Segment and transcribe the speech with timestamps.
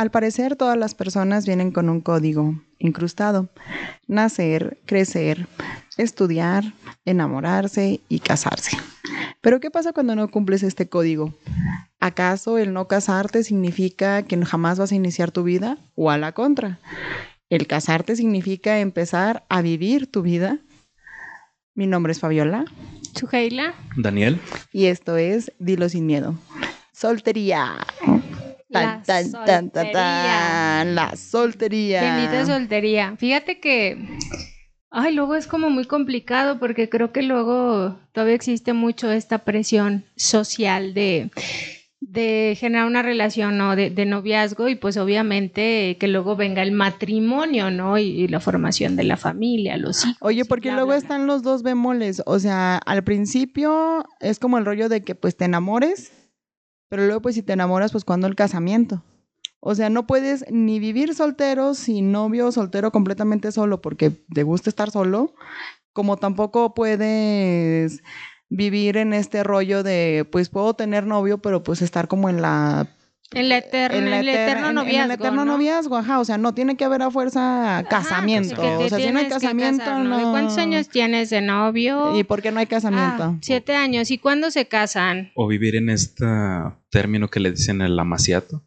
[0.00, 3.50] Al parecer, todas las personas vienen con un código incrustado.
[4.06, 5.46] Nacer, crecer,
[5.98, 6.72] estudiar,
[7.04, 8.78] enamorarse y casarse.
[9.42, 11.34] Pero ¿qué pasa cuando no cumples este código?
[12.00, 15.76] ¿Acaso el no casarte significa que jamás vas a iniciar tu vida?
[15.96, 16.78] ¿O a la contra?
[17.50, 20.60] ¿El casarte significa empezar a vivir tu vida?
[21.74, 22.64] Mi nombre es Fabiola.
[23.12, 23.74] Chujeila.
[23.98, 24.40] Daniel.
[24.72, 26.36] Y esto es Dilo sin miedo.
[26.94, 27.76] Soltería.
[28.70, 30.94] La Tan, tan, tan, tan, tan.
[30.94, 32.02] La soltería.
[32.02, 33.16] Bendita soltería.
[33.18, 33.98] Fíjate que,
[34.90, 40.04] ay, luego es como muy complicado porque creo que luego todavía existe mucho esta presión
[40.14, 41.30] social de,
[42.00, 43.74] de generar una relación, ¿no?
[43.74, 47.98] De, de noviazgo y pues obviamente que luego venga el matrimonio, ¿no?
[47.98, 50.16] Y, y la formación de la familia, los hijos.
[50.20, 51.02] Oye, porque bla, luego bla, bla.
[51.02, 52.22] están los dos bemoles.
[52.24, 56.12] O sea, al principio es como el rollo de que pues te enamores,
[56.90, 59.02] pero luego pues si te enamoras, pues cuando el casamiento.
[59.60, 64.68] O sea, no puedes ni vivir soltero sin novio, soltero completamente solo porque te gusta
[64.68, 65.34] estar solo,
[65.92, 68.02] como tampoco puedes
[68.48, 72.88] vivir en este rollo de pues puedo tener novio, pero pues estar como en la
[73.32, 74.98] En la eterna, en, la el eter- eterno en- noviazgo.
[74.98, 75.52] En el eterno ¿no?
[75.52, 76.18] noviazgo, ajá.
[76.18, 78.56] O sea, no tiene que haber a fuerza casamiento.
[78.56, 80.18] Que te o sea, si no hay casamiento, casar, ¿no?
[80.20, 80.30] ¿Y no.
[80.32, 82.18] cuántos años tienes de novio?
[82.18, 83.22] ¿Y por qué no hay casamiento?
[83.22, 84.10] Ah, siete años.
[84.10, 85.30] ¿Y cuándo se casan?
[85.36, 86.26] O vivir en este
[86.90, 88.62] término que le dicen el amaciato.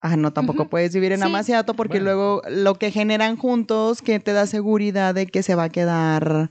[0.00, 1.24] Ah, no, tampoco puedes vivir en Sí.
[1.24, 2.04] amaciato porque Bueno.
[2.04, 6.50] luego lo que generan juntos que te da seguridad de que se va a quedar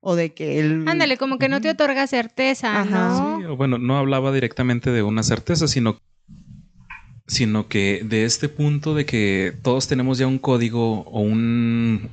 [0.00, 0.88] o de que el...
[0.88, 3.08] Ándale, como que no te otorga certeza, Ajá.
[3.10, 3.38] ¿no?
[3.38, 6.00] Sí, o bueno, no hablaba directamente de una certeza, sino,
[7.28, 12.08] sino que de este punto de que todos tenemos ya un código o un,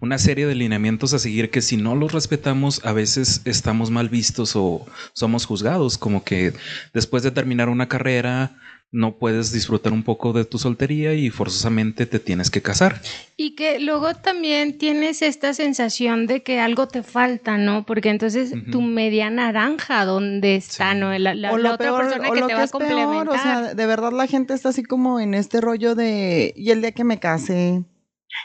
[0.00, 4.08] una serie de lineamientos a seguir que si no los respetamos a veces estamos mal
[4.08, 6.52] vistos o somos juzgados, como que
[6.92, 8.56] después de terminar una carrera
[8.90, 13.02] no puedes disfrutar un poco de tu soltería y forzosamente te tienes que casar.
[13.36, 17.84] Y que luego también tienes esta sensación de que algo te falta, ¿no?
[17.84, 20.98] Porque entonces tu media naranja, ¿dónde está, Sí.
[21.00, 21.18] no?
[21.18, 22.66] La, la- o la lo otra peor, persona o que lo te que va a
[22.66, 23.28] peor, complementar.
[23.38, 26.80] o sea, de verdad la gente está así como en este rollo de, y el
[26.80, 27.84] día que me case,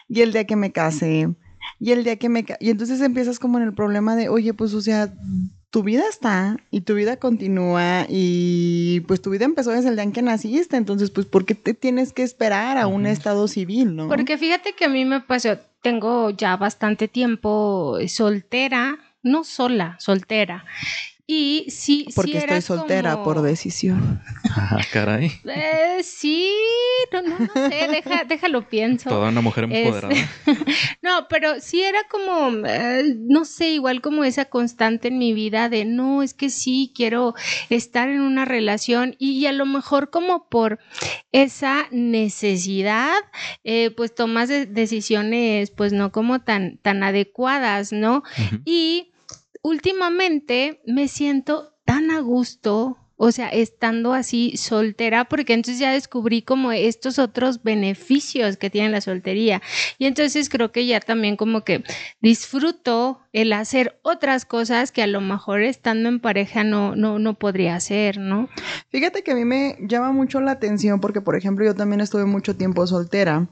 [0.09, 1.29] y el día que me case,
[1.79, 4.53] y el día que me case, y entonces empiezas como en el problema de, oye,
[4.53, 5.13] pues, o sea,
[5.73, 10.03] tu vida está, y tu vida continúa, y pues tu vida empezó desde el día
[10.03, 13.95] en que naciste, entonces, pues, ¿por qué te tienes que esperar a un estado civil,
[13.95, 14.07] no?
[14.07, 20.63] Porque fíjate que a mí me pasó, tengo ya bastante tiempo soltera, no sola, soltera.
[21.25, 24.21] Y sí, sí Porque era estoy soltera como- por decisión.
[24.49, 25.31] Ah, caray.
[25.45, 26.51] Eh, sí,
[27.13, 29.09] no, no, no sé, deja, déjalo pienso.
[29.09, 30.13] Toda una mujer Es- empoderada.
[31.01, 35.69] No, pero sí era como, eh, no sé, igual como esa constante en mi vida
[35.69, 37.35] de, no, es que sí, quiero
[37.69, 40.79] estar en una relación y, y a lo mejor como por
[41.31, 43.13] esa necesidad,
[43.63, 48.23] eh, pues tomas de- decisiones pues no como tan, tan adecuadas, ¿no?
[48.65, 49.11] Y
[49.63, 56.41] últimamente me siento tan a gusto, o sea, estando así soltera, porque entonces ya descubrí
[56.41, 59.61] como estos otros beneficios que tiene la soltería.
[59.97, 61.83] Y entonces creo que ya también como que
[62.21, 67.35] disfruto el hacer otras cosas que a lo mejor estando en pareja no, no, no
[67.35, 68.49] podría hacer, ¿no?
[68.89, 72.25] Fíjate que a mí me llama mucho la atención porque, por ejemplo, yo también estuve
[72.25, 73.47] mucho tiempo soltera.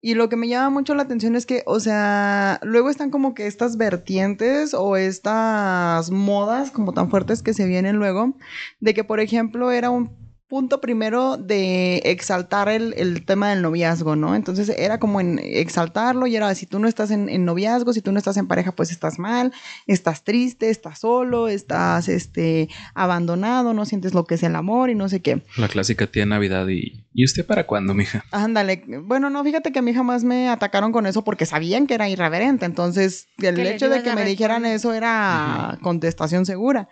[0.00, 3.34] Y lo que me llama mucho la atención es que, o sea, luego están como
[3.34, 8.34] que estas vertientes o estas modas como tan fuertes que se vienen luego,
[8.78, 14.16] de que, por ejemplo, era un punto primero de exaltar el, el tema del noviazgo,
[14.16, 14.34] ¿no?
[14.34, 18.00] Entonces era como en exaltarlo y era, si tú no estás en, en noviazgo, si
[18.00, 19.52] tú no estás en pareja, pues estás mal,
[19.86, 24.94] estás triste, estás solo, estás, este, abandonado, no sientes lo que es el amor y
[24.94, 25.42] no sé qué.
[25.58, 28.24] La clásica tía Navidad y ¿y usted para cuándo, mija?
[28.30, 31.94] Ándale, bueno, no, fíjate que a mí jamás me atacaron con eso porque sabían que
[31.94, 36.88] era irreverente, entonces el hecho de que me dijeran eso era contestación segura.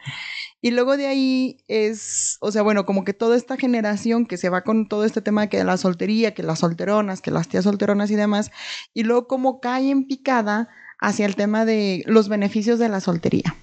[0.67, 4.49] Y luego de ahí es, o sea, bueno, como que toda esta generación que se
[4.49, 7.63] va con todo este tema de que la soltería, que las solteronas, que las tías
[7.63, 8.51] solteronas y demás,
[8.93, 10.69] y luego como cae en picada
[10.99, 13.55] hacia el tema de los beneficios de la soltería.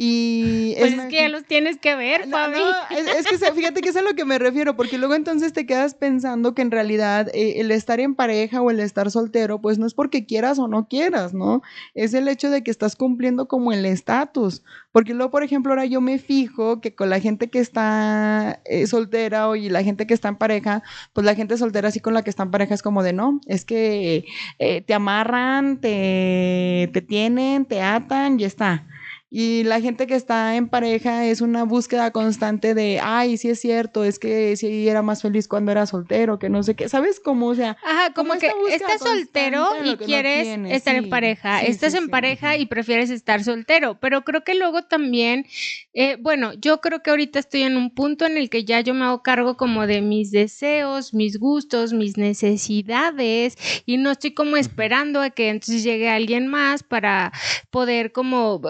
[0.00, 2.56] Y Pues es que ya los tienes que ver, Fabi.
[2.56, 5.52] no, es, es que fíjate que es a lo que me refiero, porque luego entonces
[5.52, 9.60] te quedas pensando que en realidad eh, el estar en pareja o el estar soltero,
[9.60, 11.62] pues no es porque quieras o no quieras, ¿no?
[11.94, 14.62] Es el hecho de que estás cumpliendo como el estatus.
[14.92, 18.86] Porque luego, por ejemplo, ahora yo me fijo que con la gente que está eh,
[18.86, 22.14] soltera o y la gente que está en pareja, pues la gente soltera así con
[22.14, 24.24] la que está en pareja es como de no, es que
[24.60, 28.86] eh, te amarran, te, te tienen, te atan y está.
[29.30, 33.60] Y la gente que está en pareja es una búsqueda constante de, ay, sí es
[33.60, 37.20] cierto, es que sí era más feliz cuando era soltero, que no sé qué, ¿sabes
[37.20, 37.48] cómo?
[37.48, 41.04] O sea, Ajá, como, como que estás soltero y no quieres tienes, estar sí.
[41.04, 44.84] en pareja, Sí, estás sí, en pareja y prefieres estar soltero, pero creo que luego
[44.84, 45.44] también,
[45.92, 48.94] eh, bueno, yo creo que ahorita estoy en un punto en el que ya yo
[48.94, 54.56] me hago cargo como de mis deseos, mis gustos, mis necesidades y no estoy como
[54.56, 57.32] esperando a que entonces llegue alguien más para
[57.70, 58.60] poder como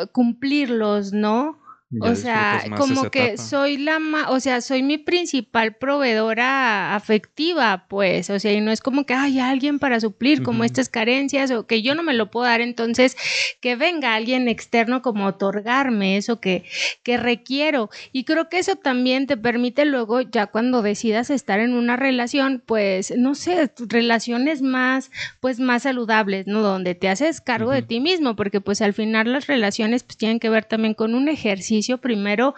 [0.48, 1.58] cumplirlos, ¿no?
[1.90, 3.42] Ya o sea, como que etapa.
[3.42, 8.70] soy la ma- o sea, soy mi principal proveedora afectiva, pues, o sea, y no
[8.70, 12.12] es como que hay alguien para suplir como estas carencias o que yo no me
[12.12, 13.16] lo puedo dar, entonces
[13.62, 16.64] que venga alguien externo como otorgarme eso que,
[17.02, 17.88] que requiero.
[18.12, 22.62] Y creo que eso también te permite luego, ya cuando decidas estar en una relación,
[22.66, 26.60] pues, no sé, relaciones más, pues, más saludables, ¿no?
[26.60, 30.38] Donde te haces cargo de ti mismo, porque pues al final las relaciones pues tienen
[30.38, 32.54] que ver también con un ejercicio primero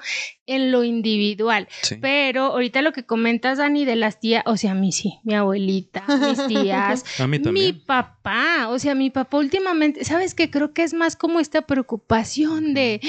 [0.47, 1.69] en lo individual.
[1.83, 1.97] Sí.
[2.01, 5.35] Pero ahorita lo que comentas, Dani, de las tías, o sea, a mí sí, mi
[5.35, 10.51] abuelita, mis tías, A mí mi papá, o sea, mi papá últimamente, ¿sabes qué?
[10.51, 13.01] Creo que es más como esta preocupación de,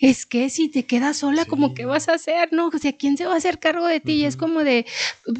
[0.00, 1.74] es que si te quedas sola, como Sí.
[1.76, 2.68] qué vas a hacer, ¿no?
[2.68, 4.12] O sea, ¿quién se va a hacer cargo de ti?
[4.12, 4.84] Y es como de,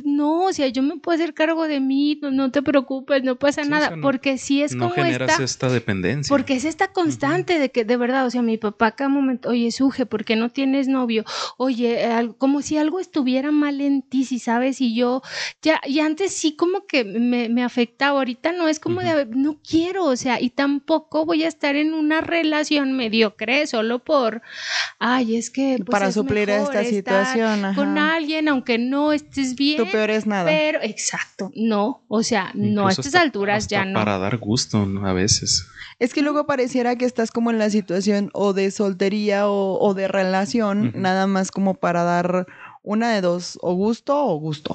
[0.05, 3.37] no, o sea, yo me puedo hacer cargo de mí, no, no te preocupes, no
[3.37, 5.45] pasa Sí, nada, no- porque sí es no como generas esta...
[5.45, 6.29] esta dependencia.
[6.35, 9.71] Porque es esta constante de que, de verdad, o sea, mi papá cada momento, oye,
[9.71, 11.25] Suje, ¿por qué no tienes novio?
[11.57, 12.07] Oye,
[12.37, 15.23] como si algo estuviera mal en ti, si sabes, y yo,
[15.63, 19.25] ya, y antes sí como que me, me afectaba, ahorita no, es como de, a
[19.25, 24.43] no quiero, o sea, y tampoco voy a estar en una relación mediocre solo por,
[24.99, 25.77] ay, es que...
[25.79, 27.75] pues, para es suplir mejor esta estar situación.
[27.75, 29.79] Con alguien, aunque no estés bien.
[29.79, 30.45] Tu peor es nada.
[30.51, 33.95] Pero, exacto, no, o sea, no, a estas hasta- alturas hasta ya no.
[33.95, 35.07] Para dar gusto ¿no?
[35.07, 35.67] a veces.
[35.99, 39.95] Es que luego pareciera que estás como en la situación o de soltería o, o
[39.95, 42.47] de relación, nada más como para dar
[42.83, 44.75] una de dos, o gusto o gusto.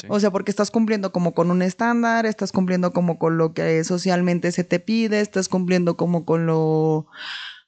[0.00, 0.06] Sí.
[0.08, 3.82] O sea, porque estás cumpliendo como con un estándar, estás cumpliendo como con lo que
[3.84, 7.06] socialmente se te pide, estás cumpliendo como con lo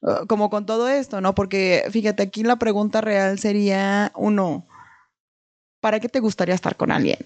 [0.03, 1.35] uh, como con todo esto, ¿no?
[1.35, 4.67] Porque fíjate, aquí la pregunta real sería uno,
[5.81, 7.19] ¿para qué te gustaría estar con alguien?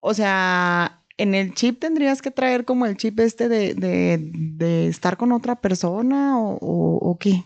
[0.00, 4.88] O sea, en el chip tendrías que traer como el chip este de, de, de
[4.88, 7.44] estar con otra persona o, o, o qué.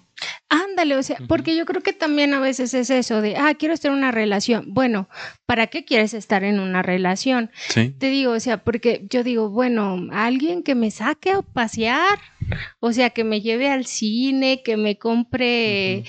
[0.49, 3.75] Ándale, o sea, porque yo creo que también a veces es eso de, ah, quiero
[3.75, 4.67] estar en una relación.
[4.69, 5.09] Bueno,
[5.45, 7.51] ¿para qué quieres estar en una relación?
[7.69, 7.91] Sí.
[7.99, 12.21] Te digo, o sea, porque yo digo, bueno, alguien que me saque a pasear,
[12.79, 16.05] o sea, que me lleve al cine, que me compre.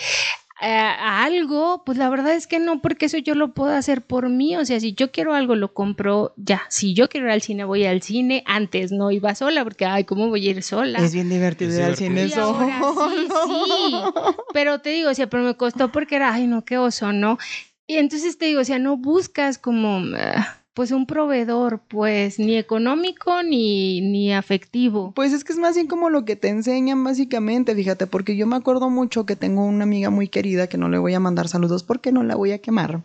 [0.61, 0.67] Eh,
[0.99, 4.55] algo, pues la verdad es que no, porque eso yo lo puedo hacer por mí,
[4.55, 7.63] o sea, si yo quiero algo lo compro ya, si yo quiero ir al cine
[7.63, 10.99] voy al cine, antes no iba sola, porque, ay, ¿cómo voy a ir sola?
[10.99, 12.29] Es bien divertido Es ir al cine.
[12.35, 14.13] ahora sí, solo.
[14.53, 17.37] Pero te digo, o sea, pero me costó porque era, ay, no, qué oso, ¿no?
[17.85, 22.55] Y entonces te digo, o sea, no buscas como, ah, pues, un proveedor, pues, ni
[22.55, 25.11] económico ni, ni afectivo.
[25.15, 28.45] Pues es que es más bien como lo que te enseñan básicamente, fíjate, porque yo
[28.45, 31.47] me acuerdo mucho que tengo una amiga muy querida que no le voy a mandar
[31.47, 33.01] saludos porque no la voy a quemar.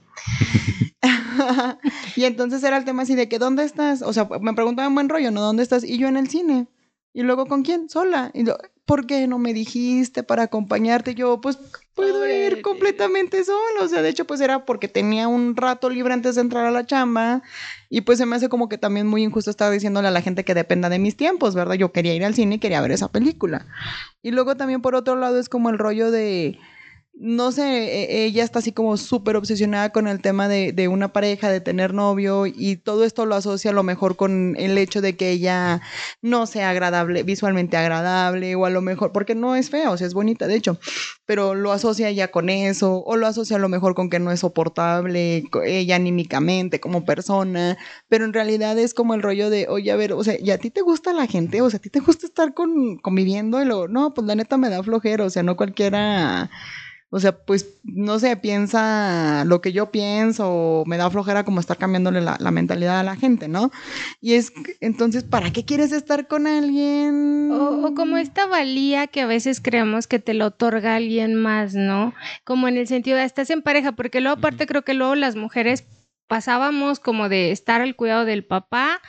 [2.14, 4.02] y entonces era el tema así de que ¿dónde estás?
[4.02, 5.40] O sea, me preguntaban buen rollo, ¿no?
[5.40, 5.82] ¿Dónde estás?
[5.82, 6.66] Y yo en el cine.
[7.14, 7.88] Y luego ¿con quién?
[7.88, 8.30] Sola.
[8.34, 11.14] Y yo, ¿por qué no me dijiste para acompañarte?
[11.14, 11.58] Yo, pues
[11.94, 13.82] puedo Pobre ir completamente sola.
[13.82, 16.70] O sea, de hecho, pues era porque tenía un rato libre antes de entrar a
[16.70, 17.42] la chamba.
[17.90, 20.44] Y pues se me hace como que también muy injusto estar diciéndole a la gente
[20.44, 21.74] que dependa de mis tiempos, ¿verdad?
[21.74, 23.66] Yo quería ir al cine y quería ver esa película.
[24.22, 26.58] Y luego también por otro lado es como el rollo de,
[27.14, 31.12] no sé, e- ella está así como súper obsesionada con el tema de, de una
[31.12, 35.00] pareja, de tener novio y todo esto lo asocia a lo mejor con el hecho
[35.00, 35.82] de que ella
[36.22, 40.06] no sea agradable, visualmente agradable o a lo mejor, porque no es fea, o sea,
[40.06, 40.78] es bonita de hecho,
[41.26, 44.32] pero lo asocia ella con eso o lo asocia a lo mejor con que no
[44.32, 47.76] es soportable ella anímicamente como persona,
[48.08, 50.58] pero en realidad es como el rollo de, oye, a ver, o sea, ¿y a
[50.58, 51.62] ti te gusta la gente?
[51.62, 53.62] O sea, ¿a ti te gusta estar con, conviviendo?
[53.88, 56.50] No, pues la neta me da flojera, o sea, no cualquiera...
[57.14, 61.60] O sea, pues, no sé, piensa lo que yo pienso, o me da flojera como
[61.60, 63.70] estar cambiándole la, la mentalidad a la gente, ¿no?
[64.22, 64.50] Y es,
[64.80, 67.50] entonces, ¿para qué quieres estar con alguien?
[67.52, 71.74] O, o como esta valía que a veces creemos que te lo otorga alguien más,
[71.74, 72.14] ¿no?
[72.44, 75.36] Como en el sentido de estás en pareja, porque luego aparte creo que luego las
[75.36, 75.84] mujeres
[76.32, 79.02] pasábamos como de estar al cuidado del papá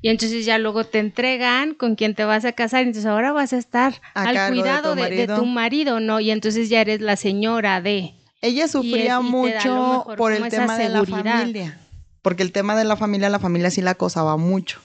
[0.00, 3.32] y entonces ya luego te entregan con quien te vas a casar y entonces ahora
[3.32, 6.20] vas a estar A al de cuidado tu de, tu marido, ¿no?
[6.20, 8.14] Y entonces ya eres la señora de...
[8.40, 11.78] Ella sufría mucho por el tema de la familia.
[12.22, 14.80] Porque el tema de la familia, la familia sí la acosaba mucho.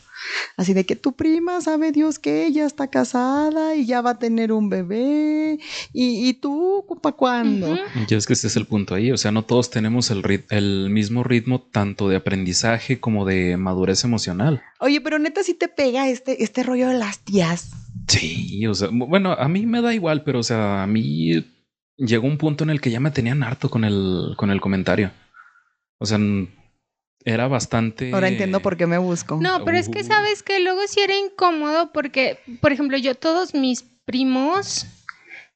[0.58, 4.20] Así de que tu prima sabe Dios que ella está casada y ya va a
[4.20, 5.60] tener un bebé.
[5.94, 7.74] ¿Y, y tú, para cuándo?
[7.74, 7.80] Ujú.
[8.10, 10.46] Y es que ese es el punto ahí, o sea, no todos tenemos el, rit-
[10.50, 14.62] el mismo ritmo tanto de aprendizaje como de madurez emocional.
[14.80, 17.72] Oye, pero neta sí te pega este, este rollo de las tías.
[18.08, 21.46] Sí, o sea, bu- bueno, a mí me da igual, pero o sea, a mí
[21.98, 25.12] llegó un punto en el que ya me tenían harto con el, con el comentario.
[25.98, 26.20] O sea,
[27.26, 28.14] era bastante...
[28.14, 29.40] Ahora entiendo por qué me busco.
[29.42, 33.54] No, pero es que sabes que luego sí era incómodo porque, por ejemplo, yo todos
[33.56, 34.86] mis primos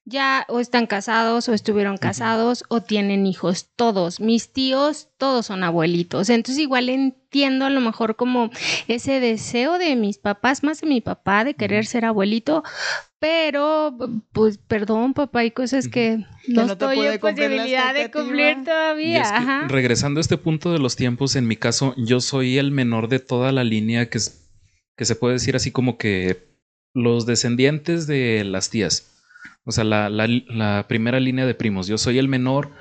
[0.03, 4.19] ya o están casados o estuvieron casados o tienen hijos, todos.
[4.19, 6.29] Mis tíos, todos son abuelitos.
[6.29, 8.49] Entonces igual entiendo a lo mejor como
[8.87, 12.63] ese deseo de mis papás, más de mi papá, de querer ser abuelito.
[13.19, 13.95] Pero,
[14.31, 19.21] pues, perdón, papá, hay cosas que no, estoy en posibilidad de cumplir Y todavía.
[19.21, 19.67] es que, Ajá.
[19.67, 23.19] regresando a este punto de los tiempos, en mi caso, yo soy el menor de
[23.19, 24.49] toda la línea que, es-
[24.97, 26.47] que se puede decir así como que
[26.95, 29.11] los descendientes de las tías.
[29.65, 31.85] O sea, la, la- la primera línea de primos.
[31.87, 32.71] Yo soy el menor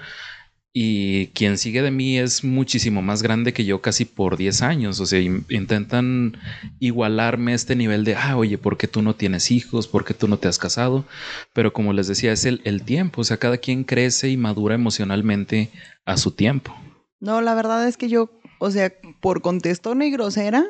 [0.72, 5.00] y quien sigue de mí es muchísimo más grande que yo, casi por 10 años.
[5.00, 6.36] O sea, in- intentan
[6.78, 9.88] igualarme este nivel de, ah, oye, ¿por qué tú no tienes hijos?
[9.88, 11.04] ¿Por qué tú no te has casado?
[11.52, 13.22] Pero como les decía, es el, el tiempo.
[13.22, 15.70] O sea, cada quien crece y madura emocionalmente
[16.04, 16.74] a su tiempo.
[17.20, 20.64] No, la verdad es que yo, o sea, por contestona y grosera,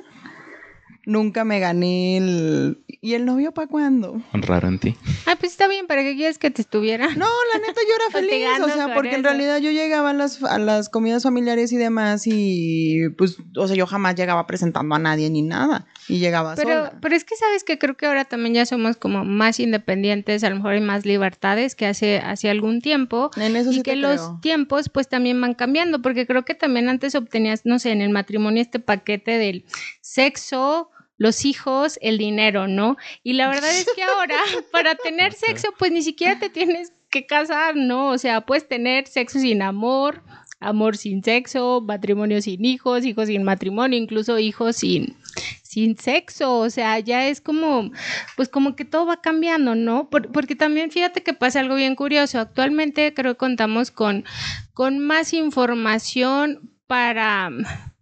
[1.09, 2.85] nunca me gané el...
[3.01, 4.21] ¿Y el novio para cuándo?
[4.33, 4.97] Raro en ti.
[5.27, 7.07] Ah, pues está bien, ¿para qué quieres que te estuviera?
[7.15, 10.43] No, la neta yo era feliz, o sea, porque en realidad yo llegaba a las,
[10.43, 14.99] a las comidas familiares y demás y pues, o sea, yo jamás llegaba presentando a
[14.99, 16.99] nadie ni nada y llegaba Pero, sola.
[17.01, 20.51] pero es que sabes que creo que ahora también ya somos como más independientes, a
[20.51, 23.31] lo mejor hay más libertades que hace, hace algún tiempo.
[23.37, 24.39] En eso y sí que te los creo.
[24.43, 28.11] tiempos pues también van cambiando, porque creo que también antes obtenías, no sé, en el
[28.11, 29.65] matrimonio este paquete del
[30.01, 32.97] sexo, los hijos, el dinero, ¿no?
[33.23, 34.37] Y la verdad es que ahora
[34.73, 38.09] para tener sexo pues ni siquiera te tienes que casar, ¿no?
[38.11, 40.23] O sea, puedes tener sexo sin amor,
[40.61, 45.17] amor sin sexo, matrimonio sin hijos, hijos sin matrimonio, incluso hijos sin
[45.63, 47.91] sin sexo, o sea, ya es como,
[48.37, 50.09] pues como que todo va cambiando, ¿no?
[50.09, 52.41] Por- porque también fíjate que pasa algo bien curioso.
[52.41, 54.25] Actualmente creo que contamos con,
[54.73, 57.51] con más información para,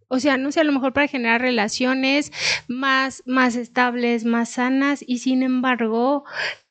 [0.09, 2.33] o sea, no sé, a lo mejor para generar relaciones
[2.69, 6.25] más, más estables, más sanas, y sin embargo,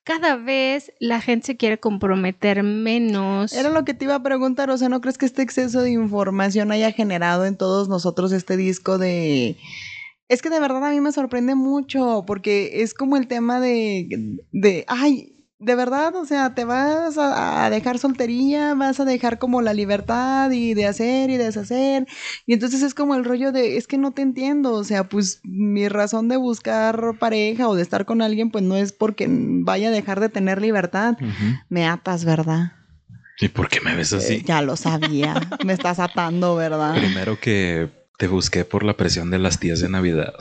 [0.03, 3.53] cada vez la gente se quiere comprometer menos.
[3.53, 5.91] Era lo que te iba a preguntar, o sea, ¿no crees que este exceso de
[5.91, 9.57] información haya generado en todos nosotros este disco de...
[10.27, 14.07] Es que de verdad a mí me sorprende mucho, porque es como el tema de,
[14.51, 15.34] de ay,
[15.65, 19.73] de verdad, o sea, te vas a, a dejar soltería, vas a dejar como la
[19.73, 22.05] libertad y de hacer y deshacer,
[22.45, 25.39] y entonces es como el rollo de, es que no te entiendo, o sea, pues
[25.43, 29.87] mi razón de buscar pareja o de estar con alguien, pues no es porque vaya
[29.87, 31.17] a dejar de tener libertad,
[31.69, 32.73] me atas, ¿verdad?
[33.39, 34.43] ¿Y por qué me ves Eh, así?
[34.45, 35.33] ya lo sabía.
[35.65, 36.95] Me estás atando, ¿verdad?
[36.95, 40.33] Primero que te busqué por la presión de las tías de Navidad.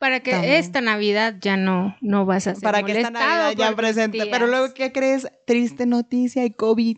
[0.00, 0.54] Para que También.
[0.54, 4.16] esta Navidad ya no, no vas a ser Para que esta Navidad ya presente.
[4.16, 4.28] tías.
[4.32, 5.28] Pero luego, ¿qué crees?
[5.46, 6.96] Triste noticia y COVID.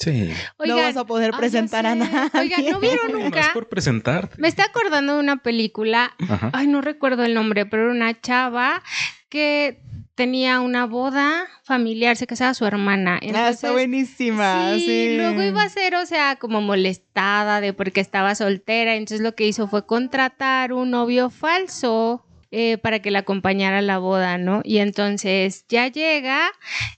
[0.00, 0.30] Sí.
[0.64, 2.30] no vas a poder ya presentar a nadie.
[2.40, 3.50] Oigan, ¿no vieron No es nunca?
[3.52, 4.36] por presentarte.
[4.38, 6.50] Me está acordando de una película, Ajá.
[6.54, 8.82] ay, no recuerdo el nombre, pero era una chava
[9.28, 9.82] que
[10.14, 13.16] tenía una boda familiar, se casaba su hermana.
[13.16, 14.72] Ah, Entonces, está buenísima.
[14.74, 18.94] Sí, Sí, luego iba a ser, o sea, como molestada de porque estaba soltera.
[18.94, 23.82] Entonces lo que hizo fue contratar un novio falso eh, para que la acompañara a
[23.82, 24.62] la boda, ¿no?
[24.64, 26.50] Y entonces ya llega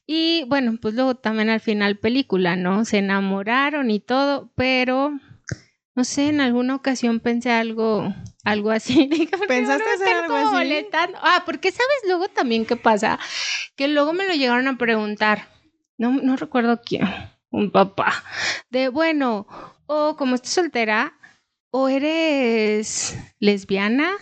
[0.07, 2.85] y bueno, pues luego también al final película, ¿no?
[2.85, 5.13] Se enamoraron y todo, pero
[5.97, 8.15] no sé, en alguna ocasión pensé algo,
[8.45, 9.07] algo así.
[9.11, 10.87] Dije, ¿por qué ¿Pensaste hacer algo así?
[11.21, 13.19] Ah, porque sabes luego también qué pasa,
[13.77, 15.49] que luego me lo llegaron a preguntar,
[15.99, 17.09] no, no recuerdo quién,
[17.51, 18.25] un papá,
[18.71, 19.47] de bueno,
[19.87, 21.15] o como estás soltera,
[21.71, 24.13] o eres lesbiana.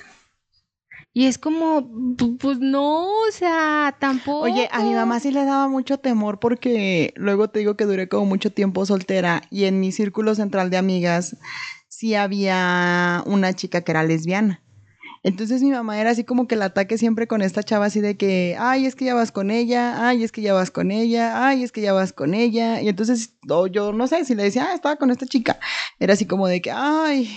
[1.18, 1.80] Y es como,
[2.16, 4.44] pu- pues no, o sea, tampoco.
[4.44, 8.08] Oye, a mi mamá sí le daba mucho temor porque luego te digo que duré
[8.08, 11.36] como mucho tiempo soltera y en mi círculo central de amigas
[11.88, 14.62] sí había una chica que era lesbiana.
[15.22, 18.16] Entonces mi mamá era así como que el ataque siempre con esta chava así de
[18.16, 21.48] que, ay, es que ya vas con ella, ay, es que ya vas con ella,
[21.48, 22.80] ay, es que ya vas con ella.
[22.80, 25.58] Y entonces o yo no sé si le decía, ah, estaba con esta chica.
[25.98, 27.28] Era así como de que, ay,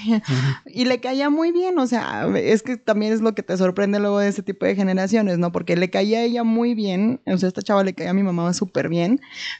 [0.66, 4.00] y le caía muy bien, o sea, es que también es lo que te sorprende
[4.00, 5.52] luego de ese tipo de generaciones, ¿no?
[5.52, 8.24] Porque le caía a ella muy bien, o sea, esta chava le caía a mi
[8.24, 9.20] mamá súper bien,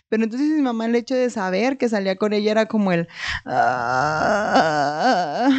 [0.10, 3.08] pero entonces mi mamá el hecho de saber que salía con ella era como el,
[3.46, 5.50] "Ah",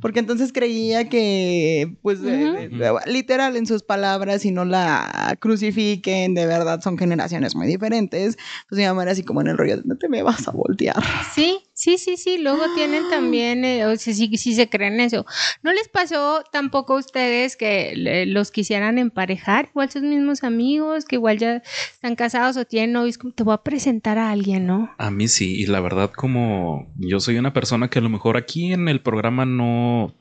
[0.00, 2.70] porque entonces creía que, pues, eh,
[3.06, 8.36] literal en sus palabras, si no la crucifiquen, de verdad son generaciones muy diferentes.
[8.68, 11.02] Pues mi mamá era así como en el rollo, no te me vas a voltear.
[11.34, 12.38] Sí, sí, sí, sí.
[12.38, 15.24] Luego tienen también, eh, o sea, sí, sí se creen eso.
[15.62, 17.92] ¿No les pasó tampoco a ustedes que
[18.26, 19.68] los quisieran emparejar?
[19.70, 23.54] Igual sus mismos amigos, que igual ya están casados o tienen novios, como te voy
[23.54, 24.90] a presentar a alguien, ¿no?
[24.98, 28.36] A mí sí, y la verdad como yo soy una persona que a lo mejor
[28.36, 30.16] aquí en el programa no,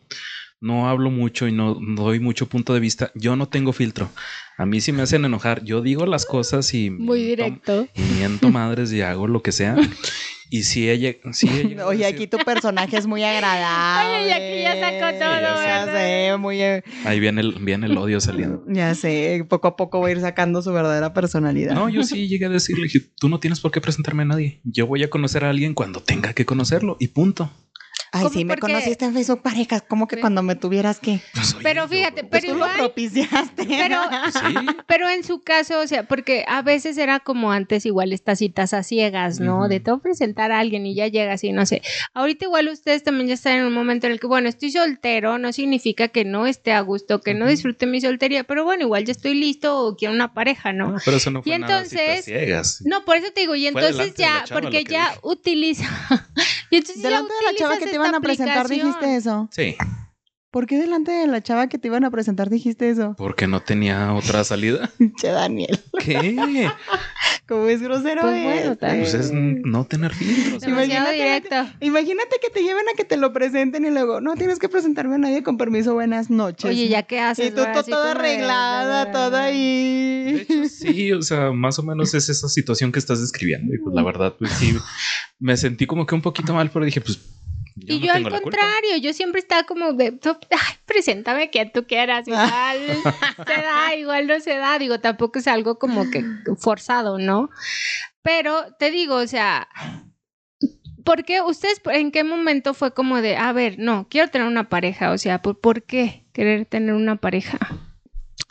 [0.60, 4.10] no hablo mucho y no, doy mucho punto de vista, yo no tengo filtro.
[4.58, 7.26] A mí sí me hacen enojar, yo digo las cosas y, Muy miento-
[7.84, 7.88] directo.
[7.96, 9.76] y miento madres y hago lo que sea.
[10.50, 14.20] Y si ella, sí he llegado a Oye, aquí tu personaje es muy agradable.
[14.24, 16.62] Oye, y aquí ya sacó todo, Ya sé, muy...
[17.04, 18.64] ahí viene el, viene el odio saliendo.
[18.66, 21.76] Ya sé, poco a poco va a ir sacando su verdadera personalidad.
[21.76, 22.88] No, yo sí llegué a decirle,
[23.20, 24.62] tú no tienes por qué presentarme a nadie.
[24.64, 27.52] Yo voy a conocer a alguien cuando tenga que conocerlo y punto.
[28.12, 30.22] Ay, sí, me conociste en Facebook parejas, como que Sí.
[30.22, 31.20] cuando me tuvieras que...
[31.34, 33.66] Pues, oye, Pero yo- fíjate, Pues pero tú lo igual, propiciaste.
[33.68, 34.02] pero,
[34.34, 34.68] Sí.
[34.88, 38.74] pero en su caso, o sea, porque a veces era como antes igual estas citas
[38.74, 39.60] a ciegas, ¿no?
[39.60, 39.68] Ujú.
[39.68, 41.82] De te voy a presentar a alguien y ya llegas y no sé.
[42.14, 45.38] Ahorita igual ustedes también ya están en un momento en el que, bueno, estoy soltero,
[45.38, 49.06] no significa que no esté a gusto, que no disfrute mi soltería, pero bueno, igual
[49.06, 50.92] ya estoy listo o quiero una pareja, ¿no?
[50.94, 52.82] No, pero eso no fue Y nada citas entonces- ciegas.
[52.86, 55.20] No, por eso te digo, y Fue entonces ya, porque lo que ya dije.
[55.24, 55.86] utiliza.
[56.70, 58.88] Y entonces ya Delante de la chava que te iban a presentar aplicación.
[58.94, 59.50] dijiste eso.
[59.52, 59.76] Sí,
[60.50, 63.16] ¿Por qué delante de la chava que te iban a presentar dijiste eso?
[63.18, 64.90] porque no tenía otra salida.
[65.22, 65.80] Che, Daniel.
[66.00, 66.70] ¿Qué?
[67.48, 68.76] Como es grosero Pues bueno, este.
[68.78, 70.64] tal Pues es no tener filtros.
[70.68, 71.56] Imagínate directo.
[71.82, 75.16] Imagínate que te lleven a que te lo presenten y luego, no tienes que presentarme
[75.16, 76.66] a nadie con permiso, buenas noches.
[76.72, 77.48] Oye, ¿ya qué haces?
[77.48, 80.27] Y tú sí toda arreglada, toda ahí.
[80.94, 83.74] Sí, o sea, más o menos es esa situación que estás describiendo.
[83.74, 84.76] Y pues la verdad, pues sí,
[85.40, 87.20] me sentí como que un poquito mal, pero dije, pues.
[87.76, 88.58] Yo y no yo al tengo la culpa.
[88.58, 92.78] contrario, yo siempre estaba como de, ay, preséntame quien tú quieras, igual
[93.46, 96.26] se da, igual no se da, digo, tampoco es algo como que
[96.58, 97.52] forzado, ¿no?
[98.24, 99.68] Pero te digo, o sea,
[101.04, 104.70] ¿por qué ustedes, en qué momento fue como de, a ver, no, quiero tener una
[104.70, 107.60] pareja, o sea, ¿por, por qué querer tener una pareja?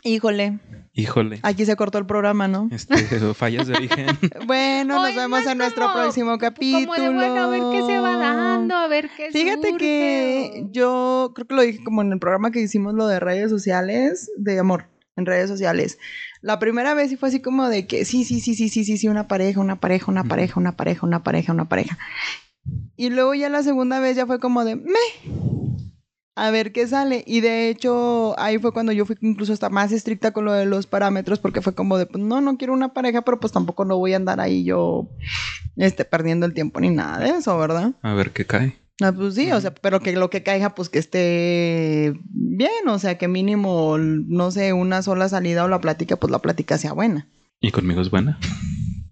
[0.03, 0.59] Híjole,
[0.93, 1.39] Híjole.
[1.43, 2.69] aquí se cortó el programa, ¿no?
[2.71, 2.95] Este,
[3.33, 4.07] fallas de origen.
[4.45, 6.93] Bueno, nos vemos no en nuestro próximo capítulo.
[6.93, 10.67] Como de, bueno, a ver qué se va dando, a ver qué Fíjate surge, que
[10.71, 14.31] yo creo que lo dije como en el programa que hicimos lo de redes sociales,
[14.37, 14.85] de amor
[15.17, 15.97] en redes sociales.
[16.41, 18.97] La primera vez sí fue así como de que sí, sí, sí, sí, sí, sí,
[18.97, 21.97] sí, una pareja, una pareja, una pareja, una pareja, una pareja, una pareja.
[22.95, 25.66] Y luego ya la segunda vez ya fue como de me.
[26.37, 27.23] A ver qué sale.
[27.25, 30.67] Y de hecho, ahí fue cuando yo fui incluso hasta más estricta con lo de
[30.67, 33.85] los parámetros, porque fue como de, pues, no, no quiero una pareja, pero pues tampoco
[33.85, 35.09] no voy a andar ahí yo
[35.77, 37.93] este, perdiendo el tiempo ni nada de eso, ¿verdad?
[38.03, 38.77] A ver qué cae.
[39.01, 42.99] Ah, pues sí, o sea, pero que lo que caiga, pues que esté bien, o
[42.99, 46.93] sea, que mínimo, no sé, una sola salida o la plática, pues la plática sea
[46.93, 47.27] buena.
[47.61, 48.37] Y conmigo es buena.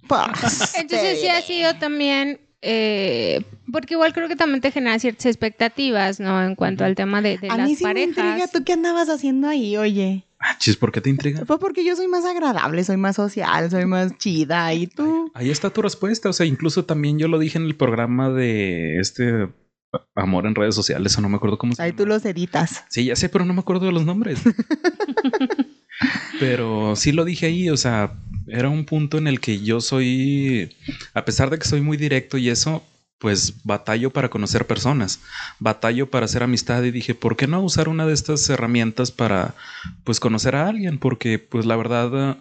[0.08, 5.28] Pues, Entonces sí ha sido también, eh, porque igual creo que también te genera ciertas
[5.28, 6.44] expectativas, ¿no?
[6.44, 8.16] En cuanto al tema de, de A las mí sí parejas.
[8.18, 10.24] me intriga, ¿tú qué andabas haciendo ahí, oye?
[10.40, 11.46] Ah, chis, ¿por qué te intriga?
[11.46, 15.32] Pues porque yo soy más agradable, soy más social, soy más chida, y tú...
[15.34, 16.30] Ahí está tu respuesta.
[16.30, 19.48] O sea, incluso también yo lo dije en el programa de este
[20.14, 21.98] amor en redes sociales, o no me acuerdo cómo se Ahí llama.
[21.98, 22.84] tú los editas.
[22.90, 24.40] Sí, ya sé, pero no me acuerdo de los nombres.
[26.40, 28.14] pero sí lo dije ahí, o sea,
[28.48, 30.76] era un punto en el que yo soy,
[31.14, 32.84] a pesar de que soy muy directo y eso,
[33.20, 35.22] pues batallo para conocer personas,
[35.60, 39.56] batallo para hacer amistad y dije, ¿por qué no usar una de estas herramientas para,
[40.04, 41.00] pues, conocer a alguien?
[41.00, 42.38] Porque, pues, la verdad,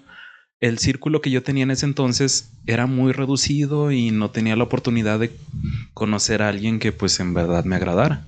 [0.60, 4.64] el círculo que yo tenía en ese entonces era muy reducido y no tenía la
[4.64, 5.30] oportunidad de
[5.94, 8.24] conocer a alguien que, pues, en verdad me agradara.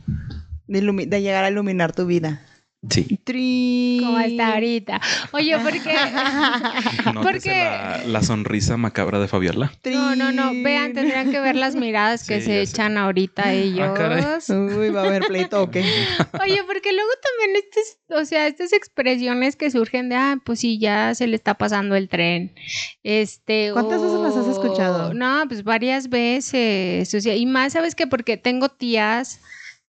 [0.66, 2.42] De, de llegar a iluminar tu vida.
[2.90, 3.18] Sí.
[3.24, 4.00] Tri.
[4.02, 5.00] Como está ahorita.
[5.32, 5.94] Oye, porque...
[7.22, 9.72] Porque- la, la sonrisa macabra de Fabiola.
[9.84, 10.52] No, no, no.
[10.62, 12.72] Vean, tendrían que ver las miradas que Sí, se sé.
[12.72, 13.96] echan ahorita ellos.
[13.96, 14.24] caray.
[14.48, 15.80] Uy, va a haber pleito, ¿o qué?
[16.42, 20.78] Oye, porque luego también estas, o sea, estas expresiones que surgen de, ah, pues sí,
[20.78, 22.54] ya se le está pasando el tren.
[23.02, 25.14] Este, ¿Cuántas veces las has escuchado?
[25.14, 27.12] No, pues varias veces.
[27.14, 28.06] O sea, y más, ¿sabes qué?
[28.06, 29.40] Porque tengo tías,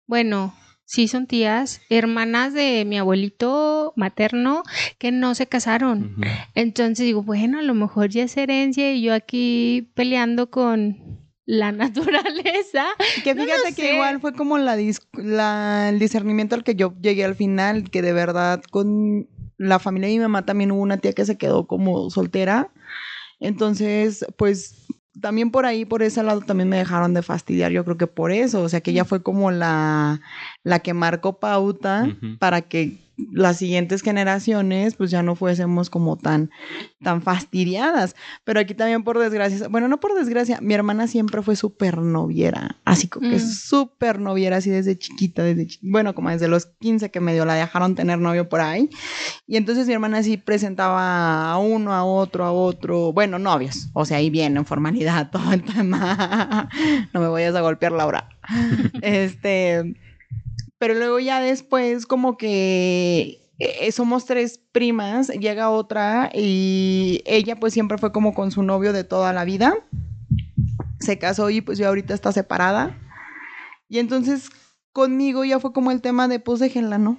[0.06, 0.54] bueno,
[0.90, 4.62] sí son tías, hermanas de mi abuelito materno
[4.98, 6.16] que no se casaron.
[6.54, 10.96] Entonces digo, bueno, a lo mejor ya es herencia y yo aquí peleando con
[11.44, 12.86] la naturaleza.
[13.22, 13.92] Que No fíjate que sé.
[13.94, 18.00] igual fue como la, dis- la- el discernimiento al que yo llegué al final, que
[18.00, 21.66] de verdad con la familia de mi mamá también hubo una tía que se quedó
[21.66, 22.72] como soltera.
[23.40, 24.86] Entonces, pues
[25.20, 27.72] también por ahí, por ese lado, también me dejaron de fastidiar.
[27.72, 28.62] Yo creo que por eso.
[28.62, 30.20] O sea, que ella fue como la,
[30.64, 32.98] la que marcó pauta para que
[33.32, 36.50] las siguientes generaciones pues ya no fuésemos como tan
[37.02, 38.14] tan fastidiadas.
[38.44, 42.76] Pero aquí también por desgracia bueno no por desgracia mi hermana siempre fue súper noviera
[42.84, 43.40] así como que Mm.
[43.40, 47.54] súper noviera así desde chiquita desde chi- bueno como desde los 15 que medio la
[47.54, 48.88] dejaron tener novio por ahí.
[49.46, 54.04] Y entonces mi hermana sí presentaba a uno a otro a otro bueno novios o
[54.04, 56.68] sea ahí bien en formalidad todo el tema.
[57.12, 58.28] No me vayas a golpear Laura.
[59.02, 59.94] Este
[60.78, 67.72] pero luego ya después como que eh, somos tres primas, llega otra y ella pues
[67.72, 69.74] siempre fue como con su novio de toda la vida.
[71.00, 72.96] Se casó y pues ya ahorita está separada.
[73.88, 74.50] Y entonces
[74.92, 77.18] conmigo ya fue como el tema de pues déjenla, ¿no?